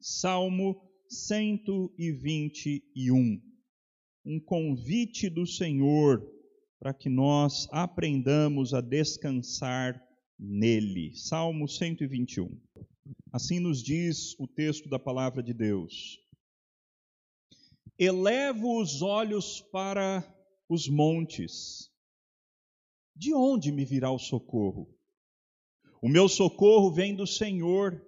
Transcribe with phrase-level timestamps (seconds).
[0.00, 3.40] Salmo 121.
[4.24, 6.26] Um convite do Senhor
[6.78, 10.02] para que nós aprendamos a descansar
[10.38, 11.14] nele.
[11.14, 12.58] Salmo 121.
[13.30, 16.18] Assim nos diz o texto da palavra de Deus.
[17.98, 20.24] Elevo os olhos para
[20.66, 21.90] os montes.
[23.14, 24.88] De onde me virá o socorro?
[26.00, 28.02] O meu socorro vem do Senhor,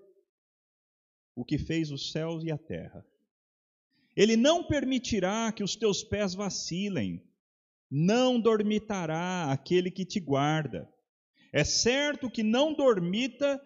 [1.34, 3.04] o que fez os céus e a terra.
[4.16, 7.22] Ele não permitirá que os teus pés vacilem,
[7.90, 10.88] não dormitará aquele que te guarda.
[11.52, 13.60] É certo que não dormita,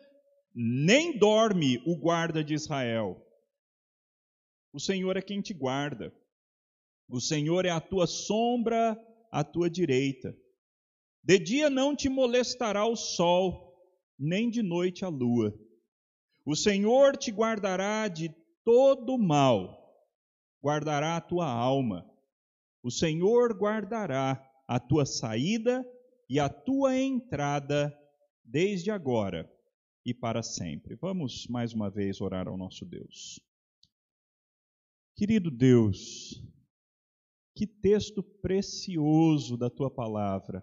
[0.55, 3.23] nem dorme o guarda de Israel.
[4.73, 6.12] O Senhor é quem te guarda.
[7.09, 8.98] O Senhor é a tua sombra
[9.30, 10.37] à tua direita.
[11.23, 13.74] De dia não te molestará o sol,
[14.19, 15.57] nem de noite a lua.
[16.47, 18.33] O Senhor te guardará de
[18.65, 19.93] todo mal,
[20.63, 22.09] guardará a tua alma.
[22.85, 25.85] O Senhor guardará a tua saída
[26.30, 27.93] e a tua entrada
[28.45, 29.53] desde agora
[30.05, 30.95] e para sempre.
[30.95, 33.41] Vamos mais uma vez orar ao nosso Deus.
[35.16, 36.41] Querido Deus,
[37.57, 40.63] que texto precioso da tua palavra.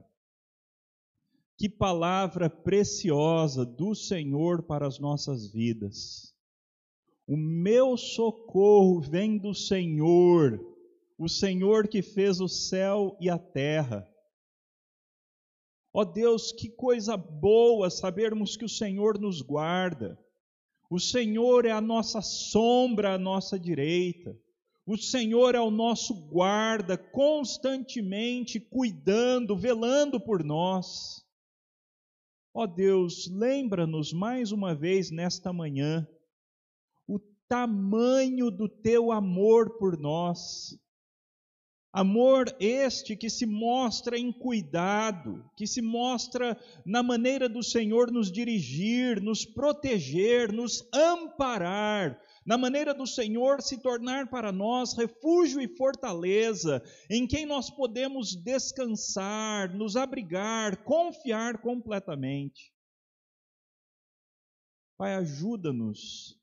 [1.64, 6.36] Que palavra preciosa do Senhor para as nossas vidas.
[7.26, 10.60] O meu socorro vem do Senhor,
[11.18, 14.06] o Senhor que fez o céu e a terra.
[15.94, 20.20] Ó oh Deus, que coisa boa sabermos que o Senhor nos guarda.
[20.90, 24.38] O Senhor é a nossa sombra à nossa direita.
[24.86, 31.23] O Senhor é o nosso guarda, constantemente cuidando, velando por nós.
[32.56, 36.08] Ó Deus, lembra-nos mais uma vez nesta manhã
[37.08, 40.78] o tamanho do teu amor por nós.
[41.92, 46.56] Amor este que se mostra em cuidado, que se mostra
[46.86, 53.82] na maneira do Senhor nos dirigir, nos proteger, nos amparar, na maneira do Senhor se
[53.82, 62.74] tornar para nós refúgio e fortaleza, em quem nós podemos descansar, nos abrigar, confiar completamente.
[64.98, 66.40] Pai, ajuda-nos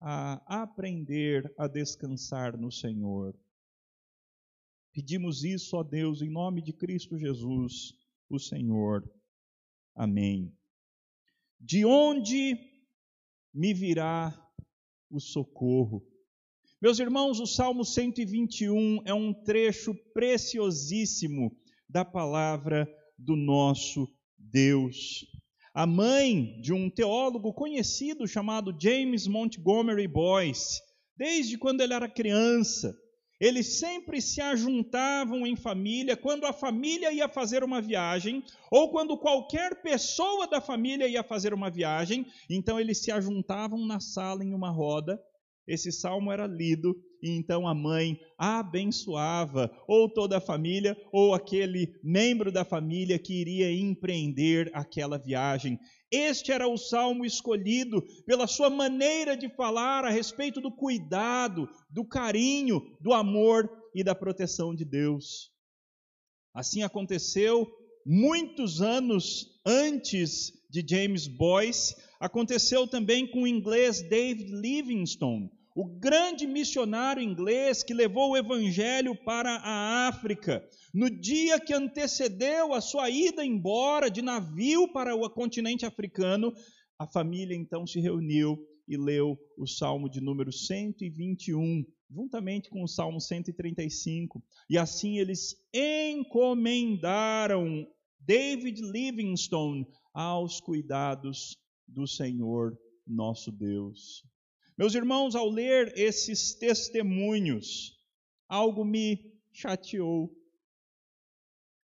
[0.00, 3.38] a aprender a descansar no Senhor.
[4.92, 7.94] Pedimos isso, ó Deus, em nome de Cristo Jesus,
[8.28, 9.08] o Senhor.
[9.94, 10.56] Amém.
[11.60, 12.58] De onde
[13.52, 14.32] me virá
[15.10, 16.02] o socorro.
[16.80, 21.54] Meus irmãos, o Salmo 121 é um trecho preciosíssimo
[21.88, 22.88] da palavra
[23.18, 25.26] do nosso Deus.
[25.74, 30.80] A mãe de um teólogo conhecido chamado James Montgomery Boyce,
[31.16, 32.94] desde quando ele era criança,
[33.40, 39.16] eles sempre se ajuntavam em família quando a família ia fazer uma viagem, ou quando
[39.16, 44.52] qualquer pessoa da família ia fazer uma viagem, então eles se ajuntavam na sala em
[44.52, 45.18] uma roda.
[45.66, 51.94] Esse salmo era lido e então a mãe abençoava ou toda a família ou aquele
[52.02, 55.78] membro da família que iria empreender aquela viagem.
[56.10, 62.04] Este era o salmo escolhido pela sua maneira de falar a respeito do cuidado, do
[62.04, 65.50] carinho, do amor e da proteção de Deus.
[66.54, 67.70] Assim aconteceu
[68.04, 76.46] muitos anos antes de James Boyce, aconteceu também com o inglês David Livingstone, o grande
[76.46, 80.62] missionário inglês que levou o evangelho para a África.
[80.92, 86.52] No dia que antecedeu a sua ida embora de navio para o continente africano,
[86.98, 92.88] a família então se reuniu e leu o Salmo de número 121, juntamente com o
[92.88, 94.42] Salmo 135.
[94.68, 97.86] E assim eles encomendaram
[98.18, 101.56] David Livingstone aos cuidados
[101.86, 104.28] do Senhor nosso Deus.
[104.80, 108.00] Meus irmãos, ao ler esses testemunhos,
[108.48, 110.34] algo me chateou.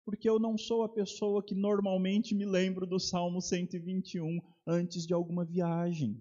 [0.04, 5.14] Porque eu não sou a pessoa que normalmente me lembro do Salmo 121 antes de
[5.14, 6.20] alguma viagem.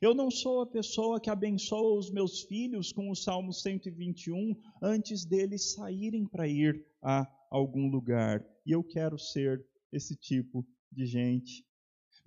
[0.00, 5.26] Eu não sou a pessoa que abençoa os meus filhos com o Salmo 121 antes
[5.26, 8.42] deles saírem para ir a algum lugar.
[8.64, 9.62] E eu quero ser
[9.92, 11.67] esse tipo de gente.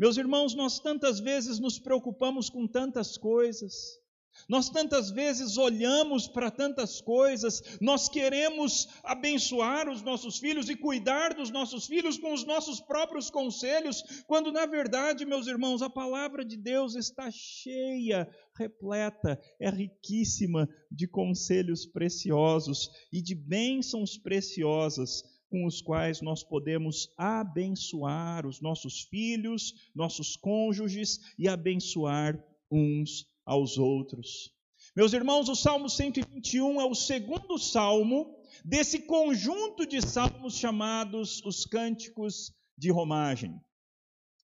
[0.02, 4.02] Meus irmãos, nós tantas vezes nos preocupamos com tantas coisas,
[4.50, 11.36] Nós tantas vezes olhamos para tantas coisas, nós queremos abençoar os nossos filhos e cuidar
[11.36, 16.44] dos nossos filhos com os nossos próprios conselhos, quando na verdade, meus irmãos, a palavra
[16.44, 18.28] de Deus está cheia,
[18.58, 27.14] repleta, é riquíssima de conselhos preciosos e de bênçãos preciosas com os quais nós podemos
[27.18, 34.50] abençoar os nossos filhos, nossos cônjuges e abençoar uns aos outros.
[34.96, 38.34] Meus irmãos, o Salmo 121 é o segundo salmo
[38.64, 43.60] desse conjunto de salmos chamados os Cânticos de Romagem.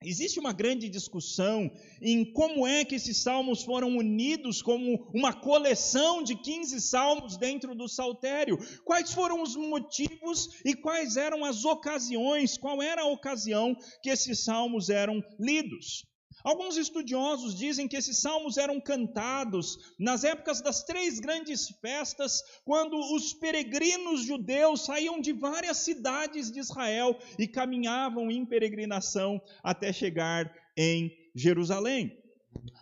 [0.04, 1.70] Existe uma grande discussão
[2.00, 7.74] em como é que esses salmos foram unidos como uma coleção de 15 salmos dentro
[7.74, 8.58] do saltério.
[8.84, 14.44] Quais foram os motivos e quais eram as ocasiões, qual era a ocasião que esses
[14.44, 16.04] salmos eram lidos.
[16.42, 22.96] Alguns estudiosos dizem que esses salmos eram cantados nas épocas das três grandes festas, quando
[23.14, 30.52] os peregrinos judeus saíam de várias cidades de Israel e caminhavam em peregrinação até chegar
[30.76, 32.23] em Jerusalém.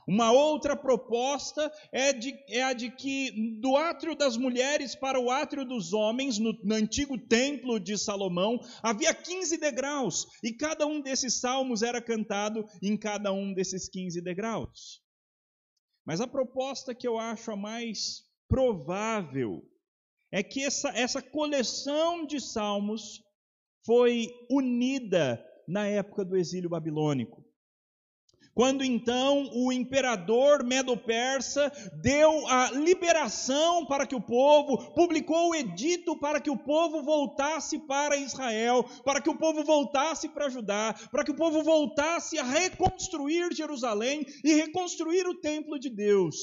[0.06, 5.30] Uma outra proposta é, de, é, a de que do átrio das mulheres para o
[5.30, 11.00] átrio dos homens, no, no, antigo templo de Salomão, havia 15 degraus, e cada um
[11.00, 15.02] desses salmos era cantado em cada um desses 15 degraus.
[16.04, 19.62] Mas a proposta que eu acho a mais provável
[20.32, 23.22] é que essa, essa coleção de salmos
[23.84, 27.44] foi unida na época do exílio babilônico.
[28.54, 31.72] Quando então o imperador Medo-Persa
[32.02, 37.78] deu a liberação para que o povo, publicou o edito para que o povo voltasse
[37.86, 42.44] para Israel, para que o povo voltasse para Judá, para que o povo voltasse a
[42.44, 46.36] reconstruir Jerusalém e reconstruir o templo de Deus.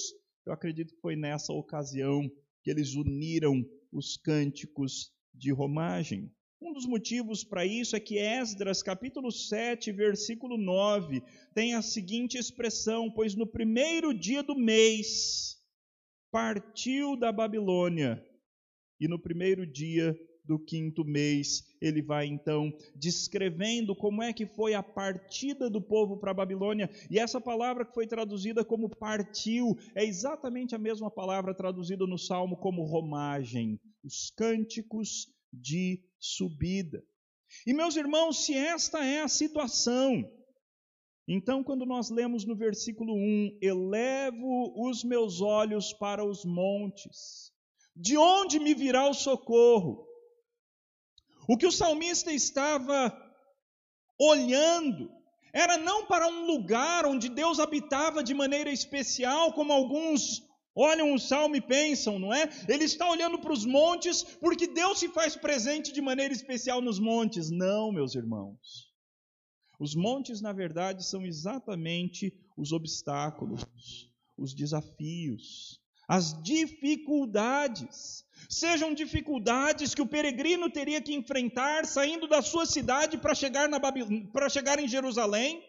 [0.45, 2.27] Eu acredito que foi nessa ocasião
[2.63, 6.31] que eles uniram os cânticos de romagem.
[6.61, 11.23] Um dos motivos para isso é que Esdras, capítulo 7, versículo 9,
[11.53, 15.57] tem a seguinte expressão: Pois no primeiro dia do mês
[16.29, 18.21] partiu da Babilônia,
[18.99, 20.13] e no primeiro dia
[20.43, 26.17] do quinto mês, ele vai então descrevendo como é que foi a partida do povo
[26.17, 26.89] para a Babilônia.
[27.09, 32.17] E essa palavra que foi traduzida como partiu é exatamente a mesma palavra traduzida no
[32.17, 37.03] Salmo como romagem, os cânticos de subida.
[37.65, 40.23] E meus irmãos, se esta é a situação,
[41.27, 47.51] então quando nós lemos no versículo 1, elevo os meus olhos para os montes,
[47.95, 50.07] de onde me virá o socorro?
[51.47, 53.11] O que o salmista estava
[54.19, 55.11] olhando
[55.53, 61.19] era não para um lugar onde Deus habitava de maneira especial, como alguns olham o
[61.19, 62.49] salmo e pensam, não é?
[62.67, 66.99] Ele está olhando para os montes porque Deus se faz presente de maneira especial nos
[66.99, 67.49] montes.
[67.49, 68.89] Não, meus irmãos.
[69.79, 78.25] Os montes, na verdade, são exatamente os obstáculos, os desafios, as dificuldades.
[78.49, 83.79] Sejam dificuldades que o peregrino teria que enfrentar saindo da sua cidade para chegar, na
[84.33, 85.63] para chegar em Jerusalém,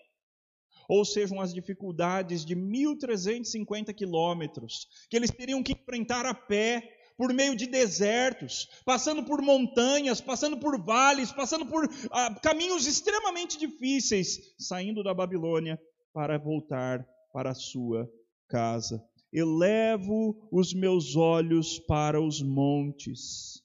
[0.90, 7.32] ou sejam as dificuldades de 1.350 quilômetros, que eles teriam que enfrentar a pé, por
[7.32, 14.54] meio de desertos, passando por montanhas, passando por vales, passando por ah, caminhos extremamente difíceis,
[14.58, 15.78] saindo da Babilônia
[16.12, 18.10] para voltar para a sua
[18.48, 19.00] casa.
[19.32, 23.62] Elevo os meus olhos para os montes,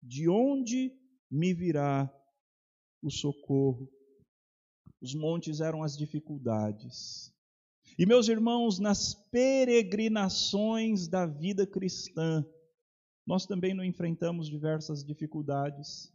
[0.00, 0.92] de onde
[1.30, 2.08] me virá
[3.02, 3.88] o socorro?
[5.00, 7.32] Os montes eram as dificuldades.
[7.98, 12.44] E meus irmãos, nas peregrinações da vida cristã,
[13.26, 16.12] nós também não enfrentamos diversas dificuldades.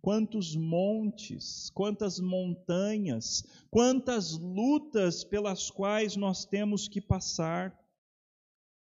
[0.00, 7.76] Quantos montes, quantas montanhas, quantas lutas pelas quais nós temos que passar.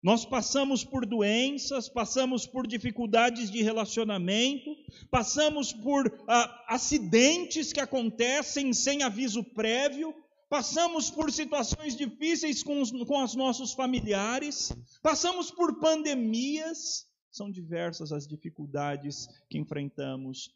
[0.02, 4.75] Nós passamos por doenças, passamos por dificuldades de relacionamento,
[5.09, 10.12] passamos por ah, acidentes que acontecem sem aviso prévio,
[10.49, 17.06] passamos por situações difíceis com os, com os nossos familiares, passamos por pandemias.
[17.30, 20.50] São diversas as dificuldades que enfrentamos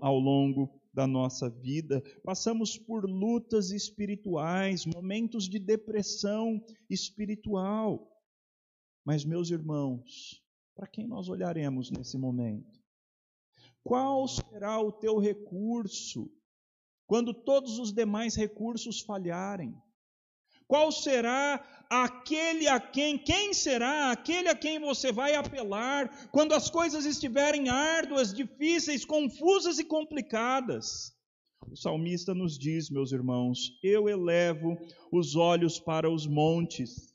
[0.00, 2.02] ao, longo da nossa vida.
[2.24, 8.17] Passamos por lutas espirituais, momentos de depressão espiritual.
[9.08, 10.38] Mas, meus irmãos,
[10.76, 12.78] para quem nós olharemos nesse momento?
[13.82, 16.30] Qual será o teu recurso
[17.06, 19.74] quando todos os demais recursos falharem?
[20.66, 26.68] Qual será aquele a quem, quem será aquele a quem você vai apelar quando as
[26.68, 31.16] coisas estiverem árduas, difíceis, confusas e complicadas?
[31.66, 34.76] O salmista nos diz, meus irmãos, eu elevo
[35.10, 37.07] os olhos para os montes.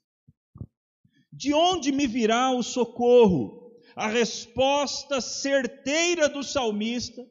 [1.35, 3.71] De onde me virá o socorro?
[3.95, 7.27] A resposta certeira do salmista,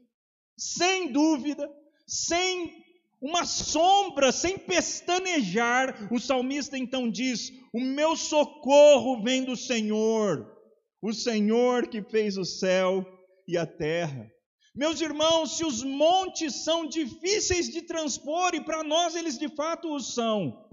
[0.59, 1.71] sem dúvida,
[2.05, 2.83] sem
[3.21, 10.53] uma sombra, sem pestanejar, o salmista então diz: O meu socorro vem do Senhor,
[11.01, 13.07] o Senhor que fez o céu
[13.47, 14.29] e a terra.
[14.75, 19.95] Meus irmãos, se os montes são difíceis de transpor, e para nós eles de fato
[19.95, 20.72] o são,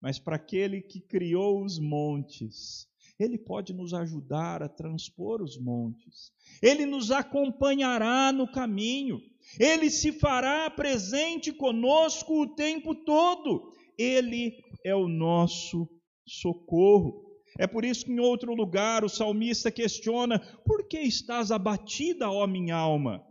[0.00, 2.86] mas para aquele que criou os montes,
[3.18, 9.20] ele pode nos ajudar a transpor os montes, ele nos acompanhará no caminho.
[9.58, 13.72] Ele se fará presente conosco o tempo todo.
[13.96, 15.88] Ele é o nosso
[16.26, 17.26] socorro.
[17.58, 22.46] É por isso que em outro lugar o salmista questiona: Por que estás abatida, ó
[22.46, 23.24] minha alma?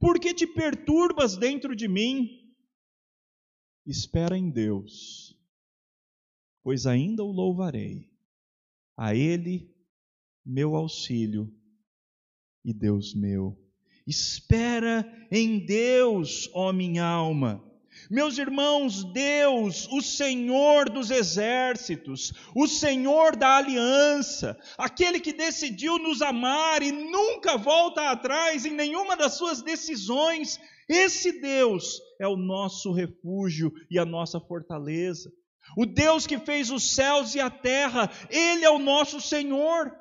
[0.00, 2.41] Por que te perturbas dentro de mim?
[3.86, 5.36] Espera em Deus,
[6.62, 8.10] pois ainda o louvarei.
[8.96, 9.74] A Ele,
[10.44, 11.52] meu auxílio
[12.64, 13.58] e Deus meu.
[14.06, 17.71] Espera em Deus, ó minha alma.
[18.10, 26.20] Meus irmãos, Deus, o Senhor dos exércitos, o Senhor da aliança, aquele que decidiu nos
[26.20, 30.58] amar e nunca volta atrás em nenhuma das suas decisões,
[30.88, 35.32] esse Deus é o nosso refúgio e a nossa fortaleza.
[35.76, 39.92] O Deus que fez os céus e a terra, Ele é o nosso Senhor.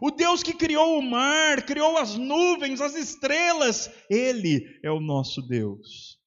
[0.00, 5.42] O Deus que criou o mar, criou as nuvens, as estrelas, Ele é o nosso
[5.42, 6.17] Deus.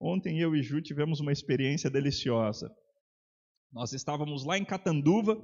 [0.00, 2.70] Ontem eu e Ju tivemos uma experiência deliciosa.
[3.72, 5.36] Nós estávamos lá em Catanduva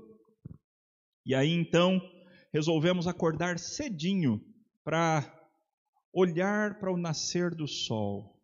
[1.27, 2.01] e aí então
[2.53, 4.41] resolvemos acordar cedinho
[4.85, 5.29] para
[6.13, 8.41] olhar para o nascer do sol.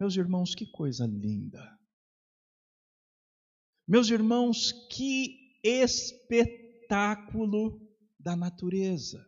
[0.00, 1.62] Meus irmãos, que coisa linda!
[3.86, 6.18] Meus irmãos, que espetáculo
[8.18, 9.22] da natureza.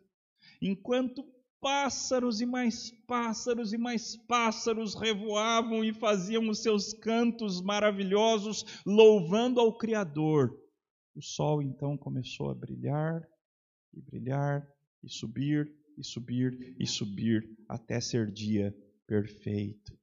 [0.59, 1.23] Enquanto
[1.59, 9.59] pássaros e mais pássaros e mais pássaros revoavam e faziam os seus cantos maravilhosos, louvando
[9.59, 10.55] ao Criador,
[11.17, 13.27] o sol então começou a brilhar
[13.91, 14.67] e brilhar
[15.03, 18.71] e subir e subir e subir até ser dia
[19.07, 19.97] perfeito.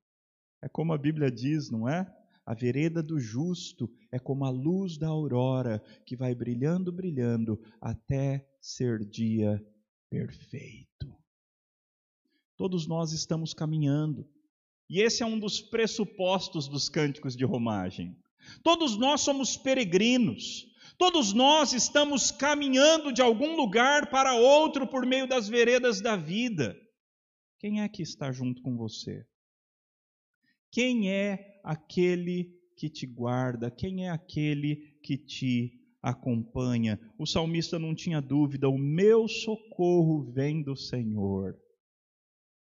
[0.61, 2.05] É como a Bíblia diz, não é?
[2.45, 8.45] A vereda do justo é como a luz da aurora que vai brilhando, brilhando até
[8.61, 9.65] ser dia
[10.11, 11.17] perfeito.
[12.65, 14.27] Todos nós estamos caminhando,
[14.89, 18.17] e esse é um dos pressupostos dos cânticos de romagem.
[18.63, 20.67] Todos nós somos peregrinos,
[20.97, 26.75] todos nós estamos caminhando de algum lugar para outro por meio das veredas da vida.
[27.59, 29.27] Quem é que está junto com você?
[30.71, 33.71] Quem é aquele que te guarda?
[33.71, 36.99] Quem é aquele que te acompanha?
[37.19, 41.63] O salmista não tinha dúvida: o meu socorro vem do Senhor.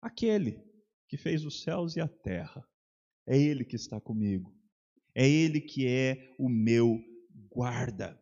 [0.07, 0.63] Aquele
[1.09, 2.65] que fez os céus e a terra.
[3.27, 4.55] É Ele que está comigo.
[5.13, 7.01] É Ele que é o meu
[7.51, 8.17] guarda.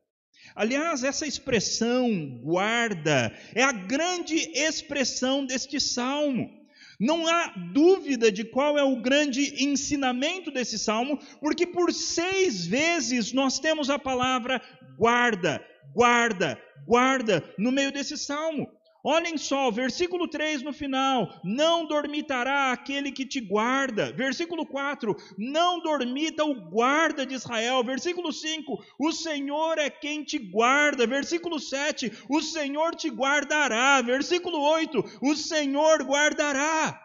[0.55, 6.51] Aliás, essa expressão guarda é a grande expressão deste salmo.
[6.99, 13.31] Não há dúvida de qual é o grande ensinamento desse salmo, porque por seis vezes
[13.31, 14.63] nós temos a palavra
[14.97, 15.63] guarda,
[15.93, 18.67] guarda, guarda no meio desse salmo.
[19.07, 24.11] Olhem só, versículo 3 no final: Não dormitará aquele que te guarda.
[24.15, 27.85] Versículo 4: Não dormita o guarda de Israel.
[27.85, 31.07] Versículo 5: O Senhor é quem te guarda.
[31.07, 34.01] Versículo 7: O Senhor te guardará.
[34.01, 36.99] Versículo 8: O Senhor guardará.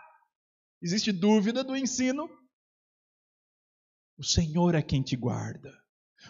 [0.81, 2.29] Existe dúvida do ensino?
[4.17, 5.77] O Senhor é quem te guarda.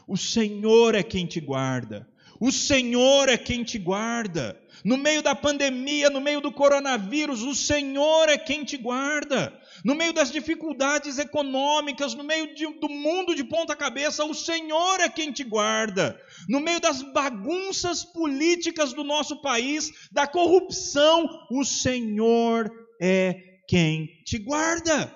[0.08, 2.12] O Senhor é quem te guarda.
[2.40, 4.60] O Senhor é quem te guarda.
[4.84, 9.54] No meio da pandemia, no meio do coronavírus, o Senhor é quem te guarda.
[9.84, 15.02] No meio das dificuldades econômicas, no meio de, do mundo de ponta cabeça, o Senhor
[15.02, 16.20] é quem te guarda.
[16.48, 23.36] No meio das bagunças políticas do nosso país, da corrupção, o Senhor é
[23.68, 25.14] quem te guarda.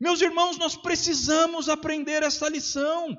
[0.00, 3.16] Meus irmãos, nós precisamos aprender essa lição.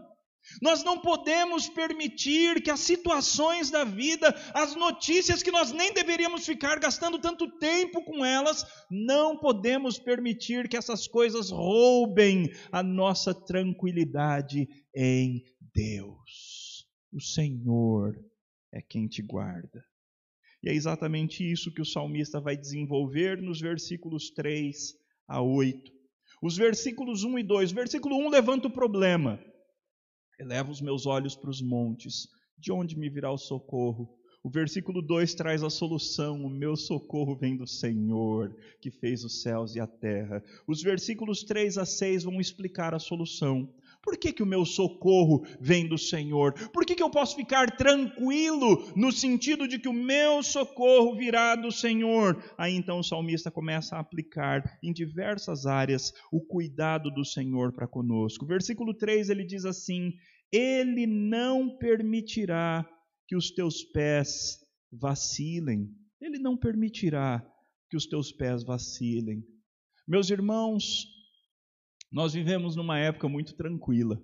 [0.61, 6.45] Nós não podemos permitir que as situações da vida, as notícias que nós nem deveríamos
[6.45, 13.33] ficar gastando tanto tempo com elas, não podemos permitir que essas coisas roubem a nossa
[13.33, 16.87] tranquilidade em Deus.
[17.11, 18.15] O Senhor
[18.71, 19.83] é quem te guarda.
[20.61, 24.93] E é exatamente isso que o salmista vai desenvolver nos versículos 3
[25.27, 25.91] a 8.
[26.41, 27.71] Os versículos 1 e 2.
[27.71, 29.39] Versículo 1 levanta o problema.
[30.39, 34.09] Eleva os meus olhos para os montes, de onde me virá o socorro?
[34.41, 39.41] O versículo 2 traz a solução: o meu socorro vem do Senhor, que fez os
[39.41, 40.41] céus e a terra.
[40.65, 43.69] Os versículos 3 a 6 vão explicar a solução.
[44.01, 46.53] Por que, que o meu socorro vem do Senhor?
[46.71, 51.55] Por que, que eu posso ficar tranquilo no sentido de que o meu socorro virá
[51.55, 52.41] do Senhor?
[52.57, 57.87] Aí então o salmista começa a aplicar em diversas áreas o cuidado do Senhor para
[57.87, 58.45] conosco.
[58.45, 60.13] Versículo 3 ele diz assim:
[60.51, 62.87] Ele não permitirá
[63.27, 64.59] que os teus pés
[64.91, 65.89] vacilem.
[66.21, 67.45] Ele não permitirá
[67.89, 69.43] que os teus pés vacilem.
[70.07, 71.05] Meus irmãos,
[72.11, 74.21] nós vivemos numa época muito tranquila.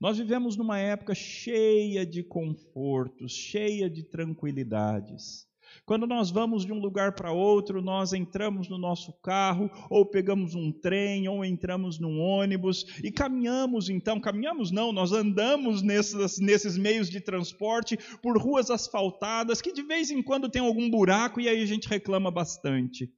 [0.00, 5.48] Nós vivemos numa época cheia de confortos, cheia de tranquilidades.
[5.84, 10.54] Quando nós vamos de um lugar para outro, nós entramos no nosso carro, ou pegamos
[10.54, 14.20] um trem, ou entramos num ônibus e caminhamos então.
[14.20, 20.10] Caminhamos não, nós andamos nesses, nesses meios de transporte por ruas asfaltadas que de vez
[20.10, 23.12] em quando tem algum buraco e aí a gente reclama bastante.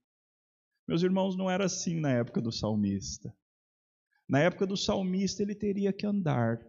[0.89, 3.33] Meus irmãos, não era assim na época do salmista.
[4.31, 6.65] Na época do salmista, ele teria que andar,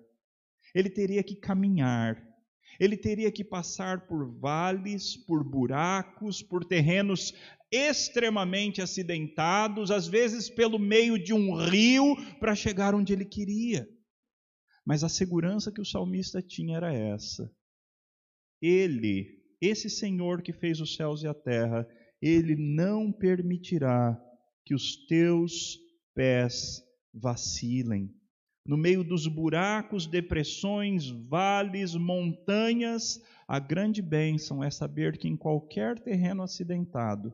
[0.74, 2.20] ele teria que caminhar,
[2.80, 7.36] ele teria que passar por vales, por buracos, por terrenos
[7.72, 13.88] extremamente acidentados, às vezes pelo meio de um rio, para chegar onde ele queria.
[14.84, 17.48] Mas a segurança que o salmista tinha era essa.
[18.60, 21.88] Ele, esse Senhor que fez os céus e a terra,
[22.20, 24.20] ele não permitirá
[24.66, 25.78] que os teus
[26.16, 28.14] pés vacilem.
[28.66, 36.00] No meio dos buracos, depressões, vales, montanhas, a grande bênção é saber que em qualquer
[36.00, 37.34] terreno acidentado,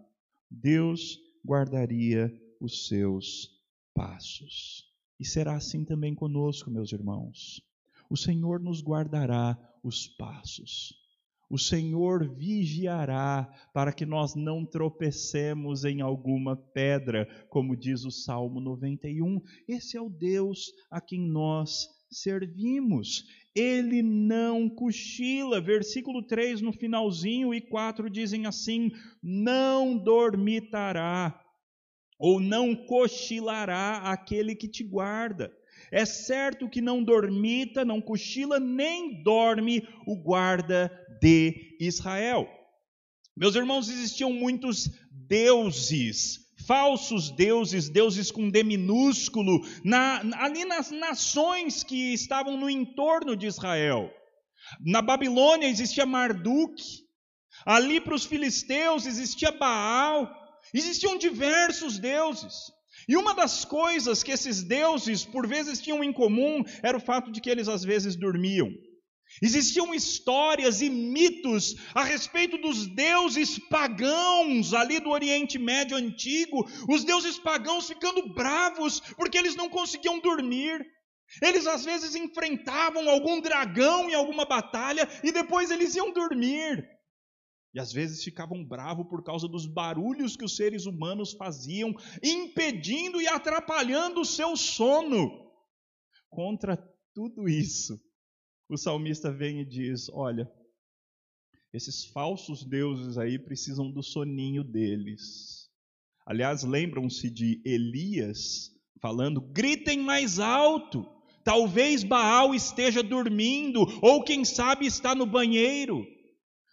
[0.50, 3.52] Deus guardaria os seus
[3.94, 4.86] passos.
[5.20, 7.62] E será assim também conosco, meus irmãos.
[8.10, 11.07] O Senhor nos guardará os passos.
[11.50, 18.60] O Senhor vigiará para que nós não tropecemos em alguma pedra, como diz o Salmo
[18.60, 19.42] 91.
[19.68, 23.24] Esse é o Deus a quem nós servimos.
[23.56, 25.62] Ele não cochila.
[25.62, 28.92] Versículo 3 no finalzinho e 4 dizem assim:
[29.24, 31.42] Não dormitará
[32.20, 35.52] ou não cochilará aquele que te guarda.
[35.92, 42.48] É certo que não dormita, não cochila, nem dorme o guarda de Israel.
[43.36, 51.84] Meus irmãos, existiam muitos deuses, falsos deuses, deuses com D minúsculo, na, ali nas nações
[51.84, 54.12] que estavam no entorno de Israel.
[54.86, 56.82] Na Babilônia existia Marduk,
[57.66, 60.30] ali para os filisteus existia Baal,
[60.74, 62.54] existiam diversos deuses.
[63.08, 67.32] E uma das coisas que esses deuses por vezes tinham em comum era o fato
[67.32, 68.70] de que eles às vezes dormiam.
[69.42, 77.04] Existiam histórias e mitos a respeito dos deuses pagãos ali do Oriente Médio antigo, os
[77.04, 80.86] deuses pagãos ficando bravos porque eles não conseguiam dormir.
[81.42, 86.97] Eles às vezes enfrentavam algum dragão em alguma batalha e depois eles iam dormir.
[87.74, 93.22] E às vezes ficavam bravos por causa dos barulhos que os seres humanos faziam, impedindo
[93.22, 95.52] e atrapalhando o seu sono.
[96.30, 96.78] Contra
[97.14, 98.00] tudo isso,
[98.70, 100.50] o salmista vem e diz: Olha,
[101.74, 105.70] esses falsos deuses aí precisam do soninho deles.
[106.26, 111.06] Aliás, lembram-se de Elias falando: gritem mais alto.
[111.44, 116.06] Talvez Baal esteja dormindo, ou quem sabe está no banheiro.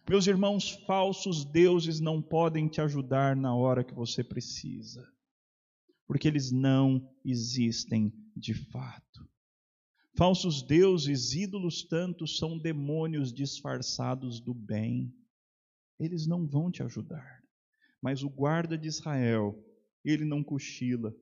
[0.06, 5.02] Meus irmãos, falsos deuses não podem te ajudar na hora que você precisa,
[6.06, 9.26] porque eles não existem de fato.
[10.14, 15.10] Falsos deuses, ídolos tantos são demônios disfarçados do bem.
[15.98, 17.42] Eles não vão te ajudar.
[18.00, 19.58] Mas o guarda de Israel,
[20.04, 21.16] ele não cochila.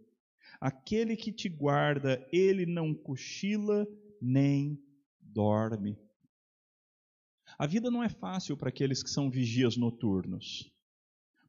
[0.61, 3.87] Aquele que te guarda, ele não cochila
[4.21, 4.77] nem
[5.21, 5.97] dorme.
[7.59, 10.71] A vida não é fácil para aqueles que são vigias noturnos.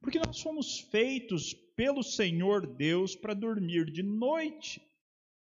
[0.00, 4.82] Porque nós fomos feitos pelo Senhor Deus para dormir de noite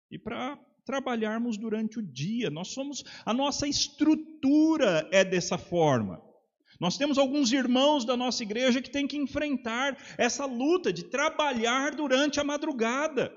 [0.09, 2.49] e para trabalharmos durante o dia.
[2.49, 6.21] Nós somos a nossa estrutura é dessa forma.
[6.79, 11.95] Nós temos alguns irmãos da nossa igreja que têm que enfrentar essa luta de trabalhar
[11.95, 13.31] durante a madrugada.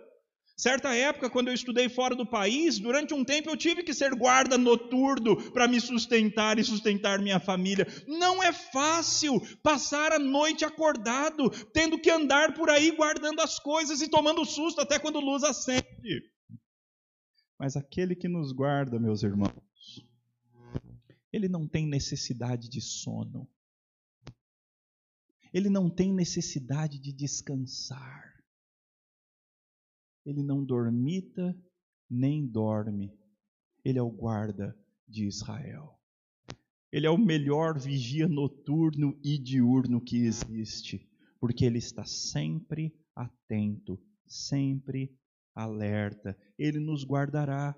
[0.56, 4.14] Certa época, quando eu estudei fora do país, durante um tempo eu tive que ser
[4.14, 7.86] guarda noturno para me sustentar e sustentar minha família.
[8.06, 14.00] Não é fácil passar a noite acordado, tendo que andar por aí guardando as coisas
[14.00, 16.22] e tomando susto até quando luz acende.
[17.58, 20.06] Mas aquele que nos guarda, meus irmãos,
[21.32, 23.48] ele não tem necessidade de sono.
[25.52, 28.33] Ele não tem necessidade de descansar.
[30.24, 31.56] Ele não dormita
[32.08, 33.12] nem dorme.
[33.84, 35.98] Ele é o guarda de Israel.
[36.90, 41.06] Ele é o melhor vigia noturno e diurno que existe,
[41.40, 45.12] porque ele está sempre atento, sempre
[45.54, 46.38] alerta.
[46.58, 47.76] Ele nos guardará.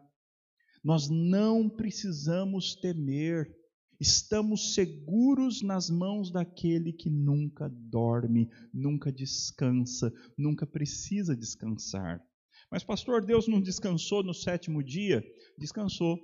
[0.84, 3.50] Nós não precisamos temer.
[3.98, 12.22] Estamos seguros nas mãos daquele que nunca dorme, nunca descansa, nunca precisa descansar.
[12.70, 15.24] Mas, pastor, Deus não descansou no sétimo dia?
[15.56, 16.18] Descansou.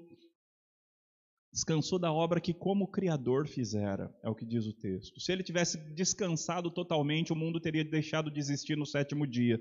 [1.53, 5.21] Descansou da obra que, como Criador, fizera, é o que diz o texto.
[5.21, 9.61] Se ele tivesse descansado totalmente, o mundo teria deixado de existir no sétimo dia.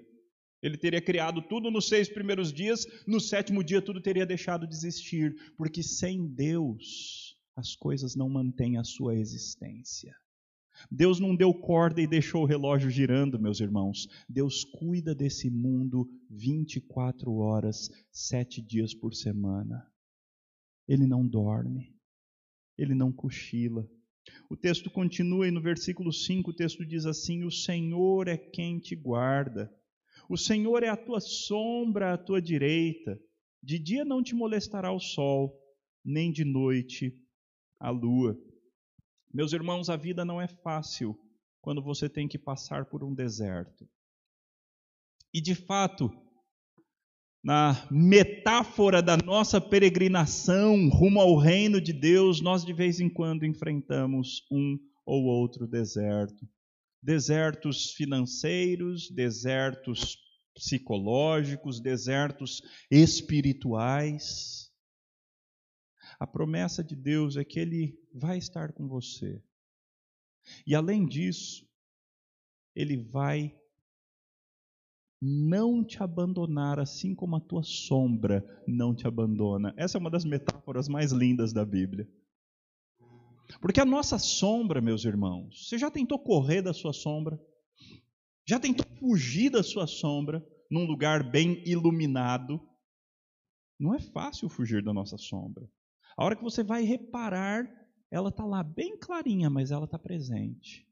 [0.61, 4.75] Ele teria criado tudo nos seis primeiros dias, no sétimo dia tudo teria deixado de
[4.75, 10.15] existir, porque sem Deus as coisas não mantêm a sua existência.
[10.89, 14.07] Deus não deu corda e deixou o relógio girando, meus irmãos.
[14.27, 19.85] Deus cuida desse mundo 24 horas, sete dias por semana.
[20.87, 21.95] Ele não dorme,
[22.77, 23.87] ele não cochila.
[24.49, 28.79] O texto continua e no versículo 5 o texto diz assim: O Senhor é quem
[28.79, 29.71] te guarda,
[30.29, 33.19] o Senhor é a tua sombra à tua direita.
[33.61, 35.59] De dia não te molestará o sol,
[36.03, 37.13] nem de noite
[37.79, 38.37] a lua.
[39.33, 41.17] Meus irmãos, a vida não é fácil
[41.61, 43.87] quando você tem que passar por um deserto.
[45.33, 46.11] E de fato,
[47.43, 53.45] na metáfora da nossa peregrinação rumo ao reino de Deus, nós de vez em quando
[53.45, 56.47] enfrentamos um ou outro deserto.
[57.01, 60.17] Desertos financeiros, desertos
[60.53, 64.70] psicológicos, desertos espirituais.
[66.21, 69.43] A promessa de Deus é que Ele vai estar com você.
[70.67, 71.67] E além disso,
[72.75, 73.60] Ele vai
[75.19, 79.73] não te abandonar, assim como a tua sombra não te abandona.
[79.75, 82.07] Essa é uma das metáforas mais lindas da Bíblia.
[83.60, 87.43] Porque a nossa sombra, meus irmãos, você já tentou correr da sua sombra?
[88.47, 92.62] Já tentou fugir da sua sombra num lugar bem iluminado?
[93.79, 95.67] Não é fácil fugir da nossa sombra.
[96.17, 97.65] A hora que você vai reparar,
[98.12, 100.88] ela está lá bem clarinha, mas ela está presente.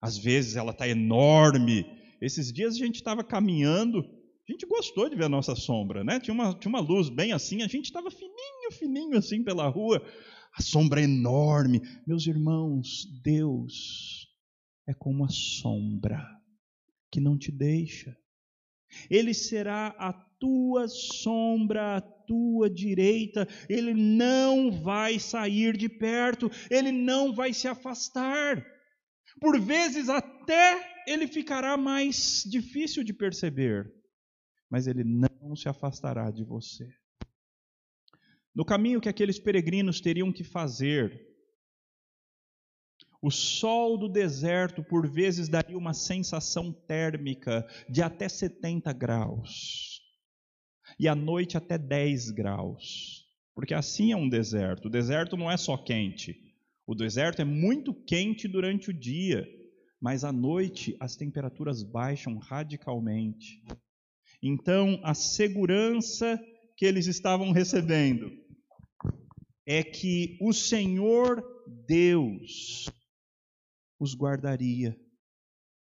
[0.00, 1.84] Às vezes ela está enorme.
[2.20, 4.00] Esses dias a gente estava caminhando,
[4.48, 6.18] a gente gostou de ver a nossa sombra, né?
[6.18, 10.02] Tinha uma, tinha uma luz bem assim, a gente estava fininho, fininho assim pela rua,
[10.52, 11.80] a sombra enorme.
[12.06, 14.26] Meus irmãos, Deus
[14.86, 16.26] é como a sombra
[17.10, 18.16] que não te deixa.
[19.10, 27.34] Ele será a tua sombra, tua direita, ele não vai sair de perto, ele não
[27.34, 28.64] vai se afastar.
[29.40, 33.90] Por vezes até ele ficará mais difícil de perceber,
[34.70, 36.86] mas ele não se afastará de você.
[38.54, 41.28] No caminho que aqueles peregrinos teriam que fazer,
[43.22, 49.87] o sol do deserto por vezes daria uma sensação térmica de até 70 graus.
[50.98, 53.24] E à noite até 10 graus.
[53.54, 54.86] Porque assim é um deserto.
[54.86, 56.36] O deserto não é só quente.
[56.86, 59.46] O deserto é muito quente durante o dia,
[60.00, 63.62] mas à noite as temperaturas baixam radicalmente.
[64.42, 66.40] Então, a segurança
[66.76, 68.30] que eles estavam recebendo
[69.66, 71.44] é que o Senhor
[71.86, 72.88] Deus
[73.98, 74.96] os guardaria.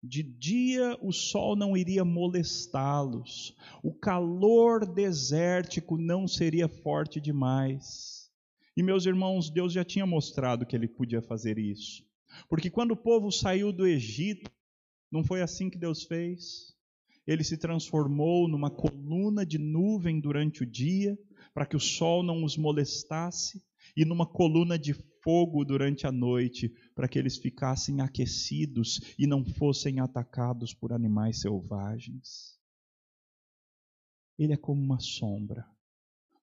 [0.06, 8.30] De dia o sol não iria molestá-los, o calor desértico não seria forte demais.
[8.76, 12.04] E meus irmãos, Deus já tinha mostrado que ele podia fazer isso.
[12.50, 14.50] Porque quando o povo saiu do Egito,
[15.10, 16.76] não foi assim que Deus fez?
[17.26, 21.18] Ele se transformou numa coluna de nuvem durante o dia,
[21.54, 23.62] para que o sol não os molestasse,
[23.96, 29.44] e numa coluna de fogo durante a noite, para que eles ficassem aquecidos e não
[29.44, 32.58] fossem atacados por animais selvagens.
[34.38, 35.64] Ele é como uma sombra.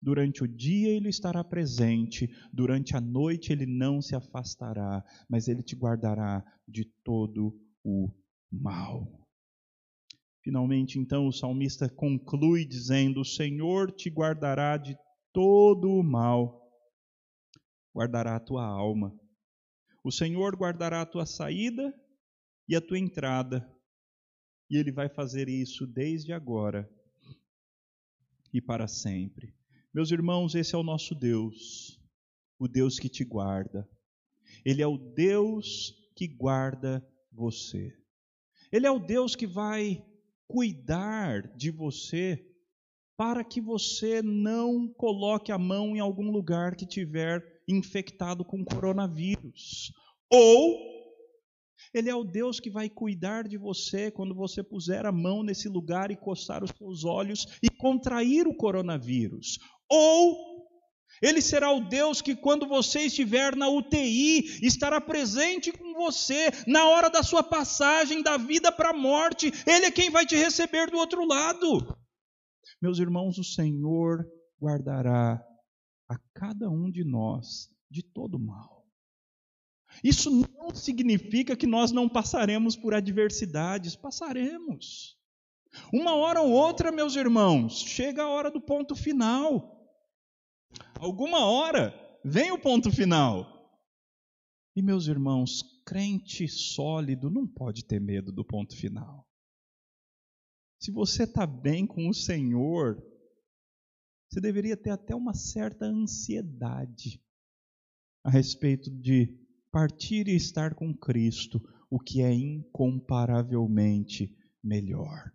[0.01, 5.61] Durante o dia ele estará presente, durante a noite ele não se afastará, mas ele
[5.61, 8.09] te guardará de todo o
[8.49, 9.19] mal.
[10.41, 14.97] Finalmente, então, o salmista conclui dizendo: O Senhor te guardará de
[15.33, 16.58] todo o mal,
[17.93, 19.17] guardará a tua alma.
[20.03, 21.93] O Senhor guardará a tua saída
[22.67, 23.67] e a tua entrada,
[24.69, 26.89] e Ele vai fazer isso desde agora
[28.53, 29.53] e para sempre.
[29.93, 31.99] Meus irmãos, esse é o nosso Deus,
[32.59, 33.89] o Deus que te guarda.
[34.63, 37.91] Ele é o Deus que guarda você.
[38.71, 40.05] Ele é o Deus que vai
[40.47, 42.45] cuidar de você
[43.17, 49.91] para que você não coloque a mão em algum lugar que tiver infectado com coronavírus.
[50.31, 50.77] Ou
[51.93, 55.67] ele é o Deus que vai cuidar de você quando você puser a mão nesse
[55.67, 59.57] lugar e coçar os seus olhos e contrair o coronavírus.
[59.89, 60.59] Ou
[61.21, 66.87] ele será o Deus que, quando você estiver na UTI, estará presente com você na
[66.87, 69.51] hora da sua passagem da vida para a morte.
[69.67, 71.97] Ele é quem vai te receber do outro lado.
[72.81, 74.25] Meus irmãos, o Senhor
[74.61, 75.43] guardará
[76.09, 78.85] a cada um de nós de todo mal.
[80.03, 85.17] Isso não significa que nós não passaremos por adversidades, passaremos.
[85.93, 89.79] Uma hora ou outra, meus irmãos, chega a hora do ponto final.
[90.99, 91.93] Alguma hora
[92.23, 93.47] vem o ponto final.
[94.75, 99.27] E, meus irmãos, crente sólido não pode ter medo do ponto final.
[100.79, 103.03] Se você está bem com o Senhor,
[104.29, 107.19] você deveria ter até uma certa ansiedade
[108.23, 109.35] a respeito de
[109.71, 114.31] partir e estar com Cristo, o que é incomparavelmente
[114.63, 115.33] melhor.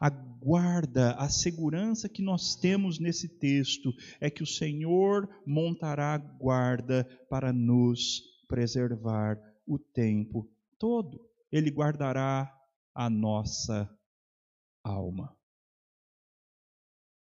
[0.00, 7.04] A guarda, a segurança que nós temos nesse texto é que o Senhor montará guarda
[7.28, 11.20] para nos preservar o tempo todo.
[11.52, 12.50] Ele guardará
[12.94, 13.90] a nossa
[14.82, 15.36] alma.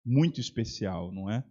[0.07, 1.45] Muito especial, não é?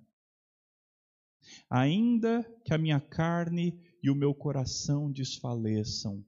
[1.70, 6.26] Ainda que a minha carne e o meu coração desfaleçam,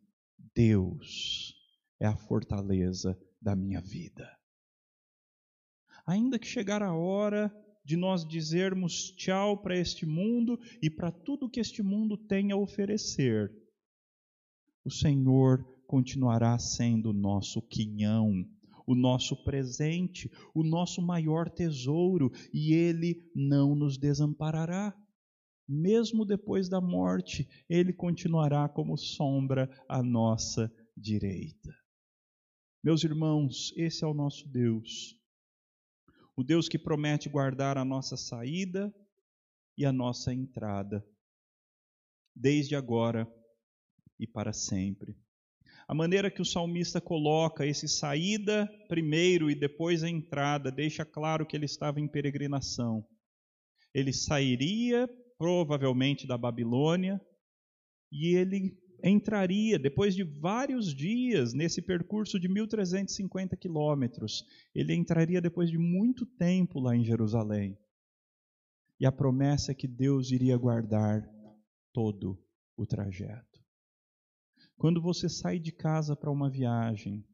[0.54, 1.56] Deus
[2.00, 4.38] é a fortaleza da minha vida
[6.08, 11.50] ainda que chegar a hora de nós dizermos tchau para este mundo e para tudo
[11.50, 13.52] que este mundo tem a oferecer,
[14.86, 18.46] o Senhor continuará sendo nosso quinhão,
[18.88, 24.98] o nosso presente, o nosso maior tesouro, e Ele não nos desamparará.
[25.68, 31.76] Mesmo depois da morte, Ele continuará como sombra à nossa direita.
[32.84, 35.18] Meus irmãos, esse é o nosso Deus
[36.38, 38.94] o Deus que promete guardar a nossa saída
[39.76, 41.04] e a nossa entrada,
[42.36, 43.28] desde agora
[44.20, 45.20] e para sempre.
[45.88, 51.46] A maneira que o salmista coloca esse saída primeiro e depois a entrada deixa claro
[51.46, 53.08] que ele estava em peregrinação.
[53.94, 57.22] Ele sairia provavelmente da Babilônia
[58.12, 65.70] e ele entraria, depois de vários dias nesse percurso de 1.350 quilômetros, ele entraria depois
[65.70, 67.78] de muito tempo lá em Jerusalém.
[69.00, 71.24] E a promessa é que Deus iria guardar
[71.94, 72.44] todo
[72.76, 73.47] o trajeto.
[74.78, 77.26] Quando você sai de casa para uma viagem,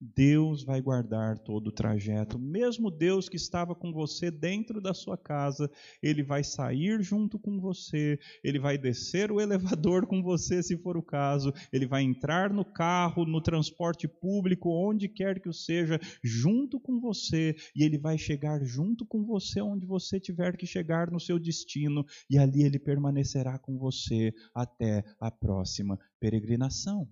[0.00, 2.38] Deus vai guardar todo o trajeto.
[2.38, 5.70] Mesmo Deus que estava com você dentro da sua casa,
[6.02, 10.96] ele vai sair junto com você, ele vai descer o elevador com você, se for
[10.96, 16.00] o caso, ele vai entrar no carro, no transporte público, onde quer que o seja,
[16.24, 21.10] junto com você, e ele vai chegar junto com você onde você tiver que chegar
[21.10, 27.06] no seu destino, e ali ele permanecerá com você até a próxima peregrinação.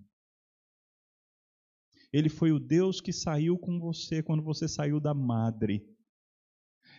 [2.11, 5.85] Ele foi o Deus que saiu com você quando você saiu da madre.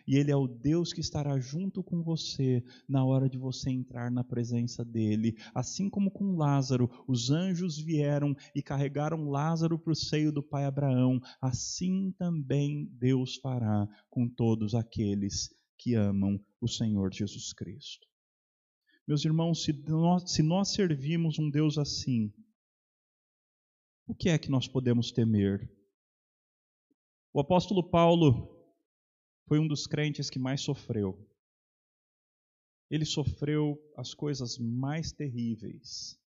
[0.06, 4.10] E Ele é o Deus que estará junto com você na hora de você entrar
[4.10, 5.36] na presença dEle.
[5.54, 10.64] Assim como com Lázaro, os anjos vieram e carregaram Lázaro para o seio do pai
[10.64, 18.06] Abraão, assim também Deus fará com todos aqueles que amam o Senhor Jesus Cristo.
[19.06, 22.32] Meus irmãos, se nós, se nós servimos um Deus assim,
[24.10, 25.70] o que é que nós podemos temer?
[27.32, 28.60] O apóstolo Paulo
[29.46, 31.16] foi um dos crentes que mais sofreu.
[32.90, 36.18] Ele sofreu as coisas mais terríveis.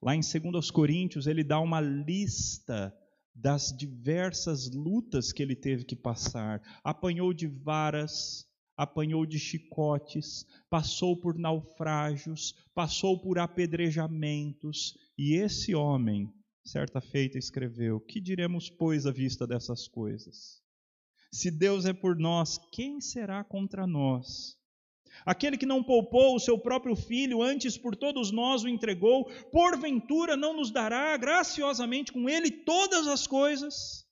[0.00, 2.96] Lá em 2 Coríntios, ele dá uma lista
[3.34, 6.62] das diversas lutas que ele teve que passar.
[6.84, 16.32] Apanhou de varas, apanhou de chicotes, passou por naufrágios, passou por apedrejamentos, e esse homem,
[16.64, 20.62] certa feita, escreveu: Que diremos, pois, à vista dessas coisas?
[21.30, 24.56] Se Deus é por nós, quem será contra nós?
[25.24, 30.36] Aquele que não poupou o seu próprio filho, antes por todos nós o entregou, porventura
[30.36, 34.04] não nos dará graciosamente com ele todas as coisas?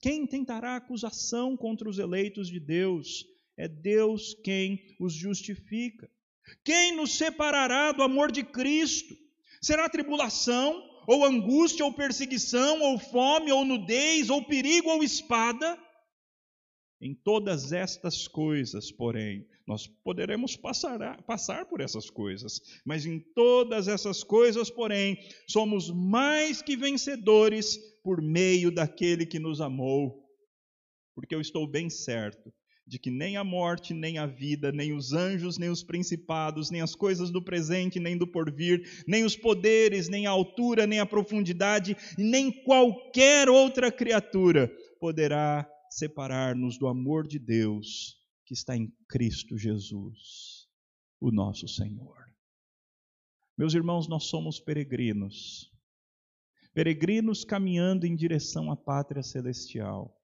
[0.00, 3.24] Quem tentará acusação contra os eleitos de Deus?
[3.56, 6.10] É Deus quem os justifica.
[6.64, 9.16] Quem nos separará do amor de Cristo?
[9.60, 15.78] Será tribulação, ou angústia, ou perseguição, ou fome, ou nudez, ou perigo, ou espada?
[17.00, 23.88] Em todas estas coisas, porém, nós poderemos passar, passar por essas coisas, mas em todas
[23.88, 30.22] essas coisas, porém, somos mais que vencedores por meio daquele que nos amou.
[31.14, 32.52] Porque eu estou bem certo
[32.92, 36.82] de que nem a morte, nem a vida, nem os anjos, nem os principados, nem
[36.82, 41.06] as coisas do presente, nem do porvir, nem os poderes, nem a altura, nem a
[41.06, 49.56] profundidade, nem qualquer outra criatura poderá separar-nos do amor de Deus que está em Cristo
[49.56, 50.68] Jesus,
[51.18, 52.26] o nosso Senhor.
[53.56, 55.72] Meus irmãos, nós somos peregrinos,
[56.74, 60.14] peregrinos caminhando em direção à pátria celestial.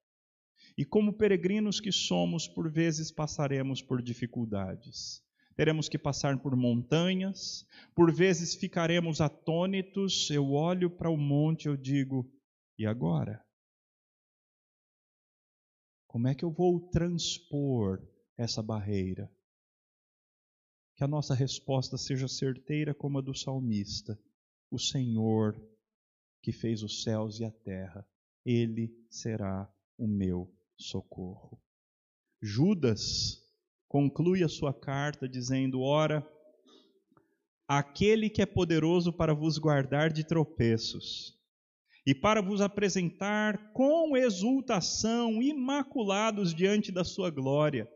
[0.79, 5.21] E como peregrinos que somos, por vezes passaremos por dificuldades.
[5.53, 10.29] Teremos que passar por montanhas, por vezes ficaremos atônitos.
[10.29, 12.31] Eu olho para o monte, eu digo:
[12.77, 13.45] e agora?
[16.07, 18.01] Como é que eu vou transpor
[18.37, 19.29] essa barreira?
[20.95, 24.17] Que a nossa resposta seja certeira como a do salmista:
[24.71, 25.61] O Senhor
[26.41, 28.07] que fez os céus e a terra,
[28.45, 31.61] ele será o meu socorro.
[32.41, 33.37] Judas
[33.87, 36.25] conclui a sua carta dizendo: Ora,
[37.67, 41.37] aquele que é poderoso para vos guardar de tropeços
[42.07, 47.87] e para vos apresentar com exultação, imaculados diante da sua glória,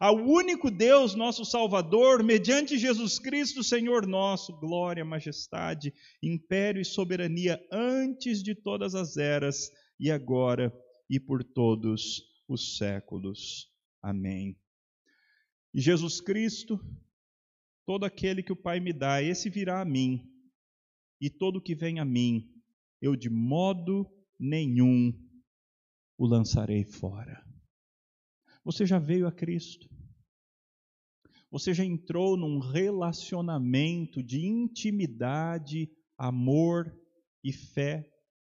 [0.00, 7.60] ao único Deus, nosso Salvador, mediante Jesus Cristo, Senhor nosso, glória, majestade, império e soberania
[7.72, 10.72] antes de todas as eras e agora
[11.08, 13.70] e por todos os séculos.
[14.02, 14.58] Amém.
[15.72, 16.80] E Jesus Cristo,
[17.86, 20.22] todo aquele que o Pai me dá, esse virá a mim,
[21.20, 22.52] e todo que vem a mim,
[23.00, 24.06] eu de modo
[24.38, 25.12] nenhum
[26.16, 27.44] o lançarei fora.
[28.64, 29.88] Você já veio a Cristo.
[31.50, 36.94] Você já entrou num relacionamento de intimidade, amor
[37.42, 38.06] e fé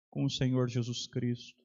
[0.09, 1.58] com o Senhor Jesus Cristo.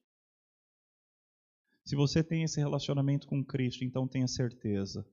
[1.84, 5.06] Se você tem esse relacionamento com Cristo, então tenha certeza,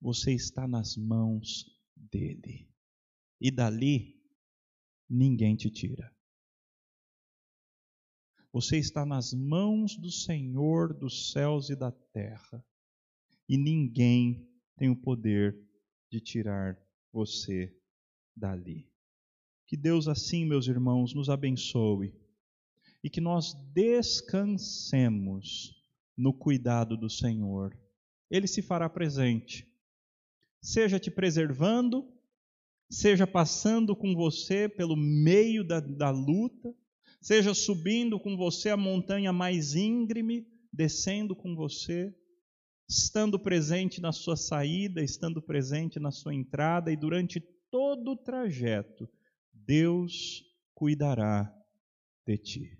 [0.00, 2.70] você está nas mãos dele.
[3.40, 4.22] E dali
[5.08, 6.14] ninguém te tira.
[8.52, 12.64] Você está nas mãos do Senhor dos céus e da terra,
[13.48, 15.58] e ninguém tem o poder
[16.10, 16.78] de tirar
[17.10, 17.76] você
[18.36, 18.88] dali.
[19.66, 22.14] Que Deus, assim, meus irmãos, nos abençoe
[23.02, 25.81] e que nós descansemos
[26.16, 27.76] no cuidado do Senhor.
[28.30, 29.66] Ele se fará presente,
[30.60, 32.08] seja te preservando,
[32.88, 36.74] seja passando com você pelo meio da, da luta,
[37.20, 42.14] seja subindo com você a montanha mais íngreme, descendo com você,
[42.88, 49.08] estando presente na sua saída, estando presente na sua entrada e durante todo o trajeto,
[49.52, 50.44] Deus
[50.74, 51.50] cuidará
[52.26, 52.78] de ti.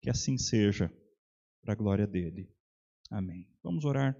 [0.00, 0.92] Que assim seja,
[1.64, 2.48] para a glória dele.
[3.10, 3.48] Amém.
[3.62, 4.16] Vamos orar.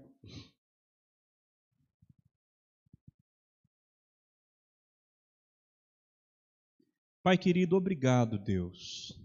[7.23, 9.19] Pai querido, obrigado, Deus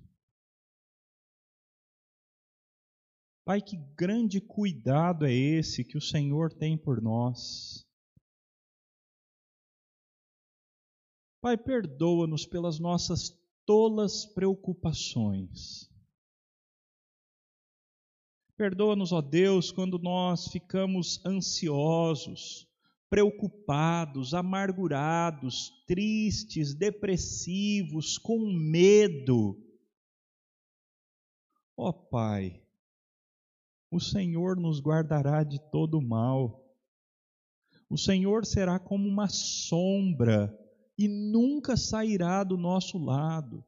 [3.50, 7.84] Pai, que grande cuidado é esse que o Senhor tem por nós.
[11.40, 15.89] Pai, perdoa-nos pelas nossas tolas preocupações.
[18.60, 22.68] Perdoa-nos, ó Deus, quando nós ficamos ansiosos,
[23.08, 29.56] preocupados, amargurados, tristes, depressivos, com medo.
[31.74, 32.62] Ó Pai,
[33.90, 36.62] o Senhor nos guardará de todo mal.
[37.88, 40.54] O Senhor será como uma sombra
[40.98, 43.64] e nunca sairá do nosso lado.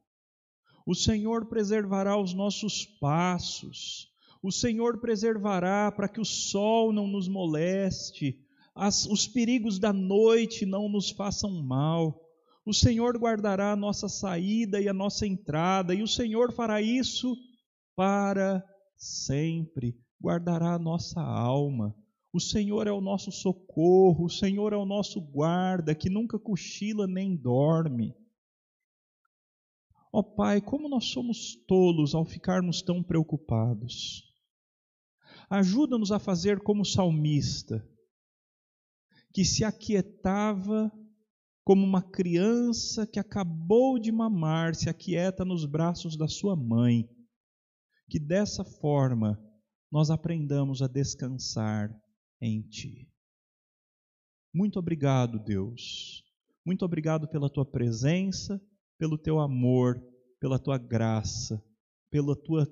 [0.85, 4.12] O Senhor preservará os nossos passos.
[4.43, 8.37] O Senhor preservará para que o sol não nos moleste,
[8.75, 12.19] as, os perigos da noite não nos façam mal.
[12.65, 17.37] O Senhor guardará a nossa saída e a nossa entrada, e o Senhor fará isso
[17.95, 18.61] para
[18.97, 19.97] sempre.
[20.21, 21.95] Guardará a nossa alma.
[22.33, 27.07] O Senhor é o nosso socorro, o Senhor é o nosso guarda, que nunca cochila
[27.07, 28.13] nem dorme.
[30.11, 34.32] Ó oh, Pai, como nós somos tolos ao ficarmos tão preocupados.
[35.49, 37.87] Ajuda-nos a fazer como salmista,
[39.33, 40.91] que se aquietava
[41.63, 47.09] como uma criança que acabou de mamar, se aquieta nos braços da sua mãe.
[48.09, 49.39] Que dessa forma
[49.91, 51.89] nós aprendamos a descansar
[52.41, 53.09] em Ti.
[54.53, 56.23] Muito obrigado, Deus.
[56.65, 58.61] Muito obrigado pela Tua presença,
[58.99, 60.03] pelo Teu amor,
[60.39, 61.63] pela Tua graça,
[62.11, 62.67] pela Tua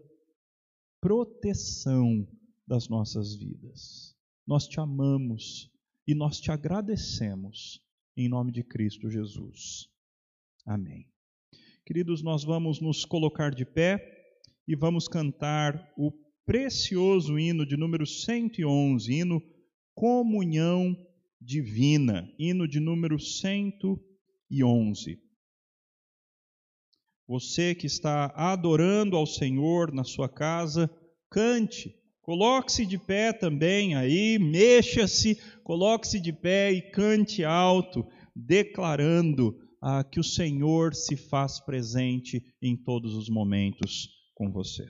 [1.00, 2.28] proteção
[2.72, 4.16] das nossas vidas.
[4.48, 5.70] Nós te amamos
[6.08, 7.84] e nós te agradecemos
[8.16, 9.90] em nome de Cristo Jesus.
[10.66, 11.06] Amém.
[11.86, 16.14] Queridos, nós vamos nos colocar de pé e vamos cantar o
[16.46, 19.44] precioso hino de número 111, hino
[19.94, 20.96] Comunhão
[21.42, 25.22] Divina, hino de número 111.
[27.28, 30.90] Você que está adorando ao Senhor na sua casa,
[31.30, 38.06] cante Coloque-se de pé também aí, mexa-se, coloque-se de pé e cante alto,
[38.36, 44.86] declarando ah, que o Senhor se faz presente em todos os momentos com você.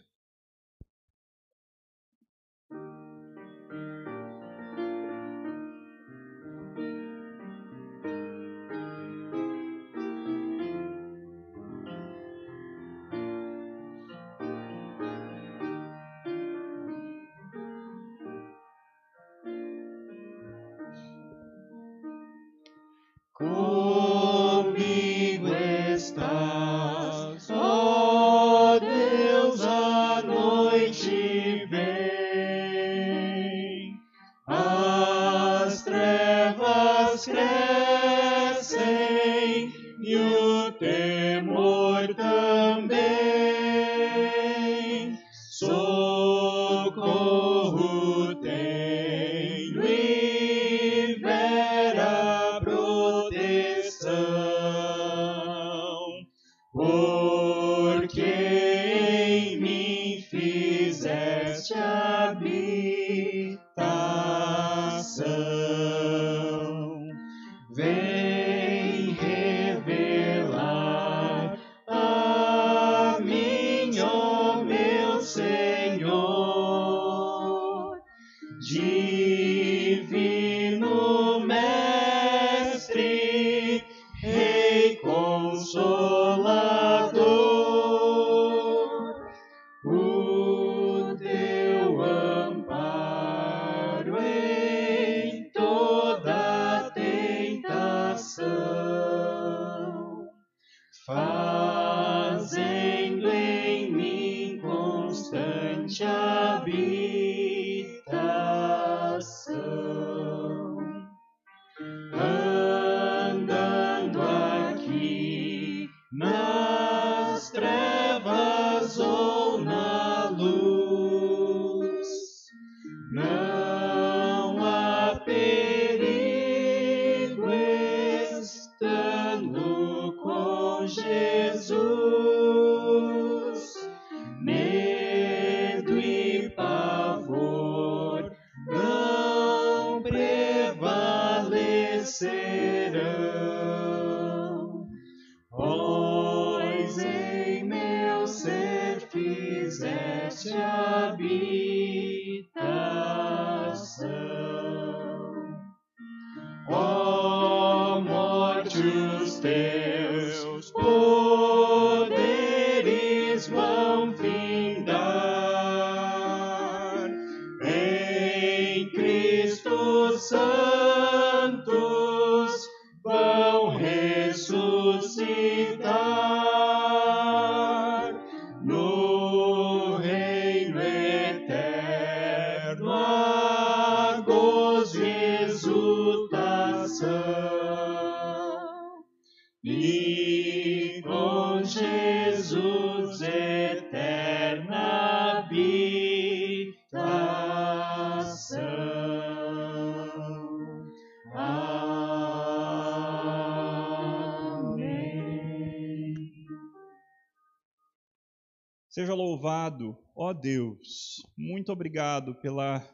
[208.91, 211.25] Seja louvado, ó Deus.
[211.37, 212.85] Muito obrigado pela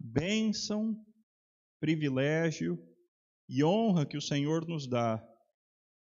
[0.00, 0.96] bênção,
[1.78, 2.82] privilégio
[3.46, 5.22] e honra que o Senhor nos dá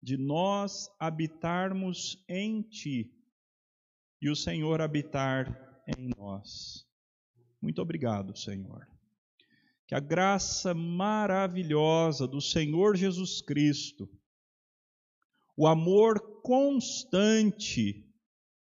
[0.00, 3.12] de nós habitarmos em Ti
[4.22, 6.86] e o Senhor habitar em nós.
[7.60, 8.86] Muito obrigado, Senhor.
[9.88, 14.08] Que a graça maravilhosa do Senhor Jesus Cristo,
[15.56, 18.05] o amor constante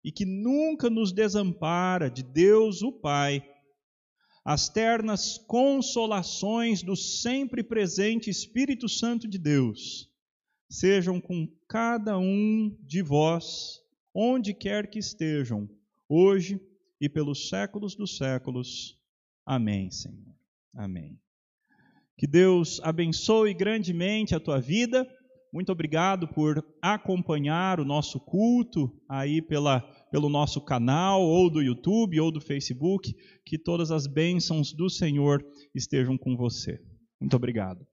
[0.03, 3.43] e que nunca nos desampara de Deus o Pai,
[4.43, 10.09] as ternas consolações do sempre presente Espírito Santo de Deus,
[10.69, 13.79] sejam com cada um de vós,
[14.13, 15.69] onde quer que estejam,
[16.09, 16.59] hoje
[16.99, 18.99] e pelos séculos dos séculos.
[19.45, 20.35] Amém, Senhor.
[20.73, 21.19] Amém.
[22.17, 25.07] Que Deus abençoe grandemente a tua vida.
[25.53, 32.19] Muito obrigado por acompanhar o nosso culto aí pela, pelo nosso canal, ou do YouTube,
[32.19, 33.13] ou do Facebook.
[33.45, 35.45] Que todas as bênçãos do Senhor
[35.75, 36.79] estejam com você.
[37.21, 37.85] Muito obrigado.